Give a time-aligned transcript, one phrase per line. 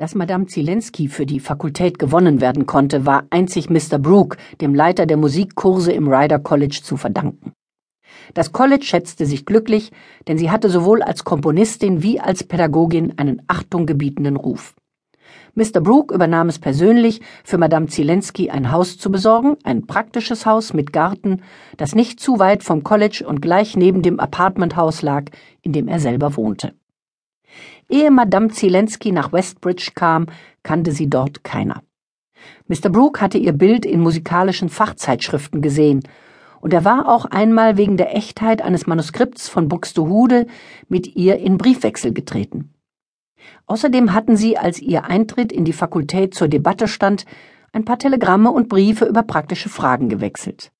[0.00, 3.98] Dass Madame Zielenski für die Fakultät gewonnen werden konnte, war einzig Mr.
[3.98, 7.52] Brooke, dem Leiter der Musikkurse im Ryder College, zu verdanken.
[8.32, 9.92] Das College schätzte sich glücklich,
[10.26, 14.74] denn sie hatte sowohl als Komponistin wie als Pädagogin einen achtunggebietenden Ruf.
[15.54, 15.82] Mr.
[15.82, 20.94] Brooke übernahm es persönlich, für Madame Zielenski ein Haus zu besorgen, ein praktisches Haus mit
[20.94, 21.42] Garten,
[21.76, 25.24] das nicht zu weit vom College und gleich neben dem Apartmenthaus lag,
[25.60, 26.72] in dem er selber wohnte.
[27.90, 30.26] Ehe Madame Zielenski nach Westbridge kam,
[30.62, 31.82] kannte sie dort keiner.
[32.68, 32.88] Mr.
[32.88, 36.02] Brooke hatte ihr Bild in musikalischen Fachzeitschriften gesehen,
[36.60, 40.46] und er war auch einmal wegen der Echtheit eines Manuskripts von Buxtehude
[40.88, 42.74] mit ihr in Briefwechsel getreten.
[43.66, 47.24] Außerdem hatten sie, als ihr Eintritt in die Fakultät zur Debatte stand,
[47.72, 50.70] ein paar Telegramme und Briefe über praktische Fragen gewechselt.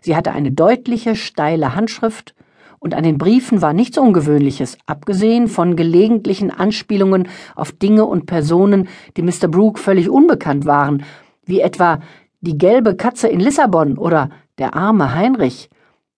[0.00, 2.34] Sie hatte eine deutliche, steile Handschrift
[2.80, 8.88] und an den Briefen war nichts Ungewöhnliches, abgesehen von gelegentlichen Anspielungen auf Dinge und Personen,
[9.16, 9.48] die Mr.
[9.48, 11.04] Brooke völlig unbekannt waren,
[11.44, 12.00] wie etwa
[12.40, 15.70] die gelbe Katze in Lissabon oder der arme Heinrich,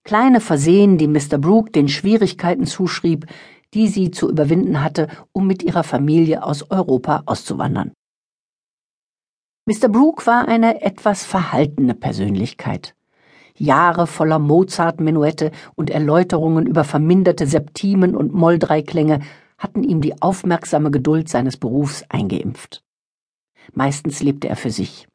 [0.05, 1.39] kleine Versehen, die Mr.
[1.39, 3.27] Brooke den Schwierigkeiten zuschrieb,
[3.75, 7.93] die sie zu überwinden hatte, um mit ihrer Familie aus Europa auszuwandern.
[9.67, 9.89] Mr.
[9.89, 12.95] Brooke war eine etwas verhaltene Persönlichkeit.
[13.61, 19.21] Jahre voller Mozart-Menuette und Erläuterungen über verminderte Septimen und Molldreiklänge
[19.59, 22.83] hatten ihm die aufmerksame Geduld seines Berufs eingeimpft.
[23.75, 25.07] Meistens lebte er für sich.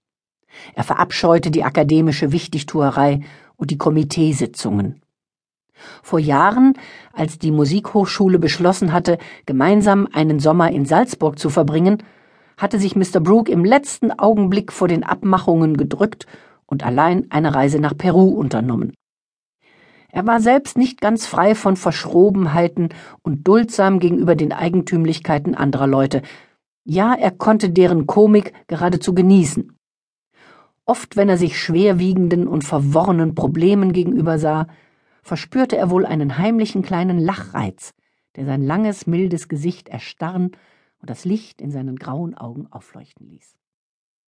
[0.76, 3.22] Er verabscheute die akademische Wichtigtuerei
[3.58, 5.02] und die Komiteesitzungen.
[6.04, 6.74] Vor Jahren,
[7.14, 12.04] als die Musikhochschule beschlossen hatte, gemeinsam einen Sommer in Salzburg zu verbringen,
[12.58, 13.20] hatte sich Mr.
[13.20, 16.28] Brooke im letzten Augenblick vor den Abmachungen gedrückt
[16.66, 18.94] und allein eine Reise nach Peru unternommen.
[20.10, 22.90] Er war selbst nicht ganz frei von Verschrobenheiten
[23.22, 26.22] und duldsam gegenüber den Eigentümlichkeiten anderer Leute.
[26.86, 29.78] Ja, er konnte deren Komik geradezu genießen.
[30.86, 34.68] Oft, wenn er sich schwerwiegenden und verworrenen Problemen gegenüber sah,
[35.22, 37.94] verspürte er wohl einen heimlichen kleinen Lachreiz,
[38.36, 40.52] der sein langes, mildes Gesicht erstarren
[41.00, 43.56] und das Licht in seinen grauen Augen aufleuchten ließ.